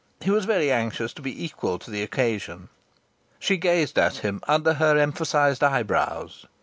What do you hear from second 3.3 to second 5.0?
She gazed at him under her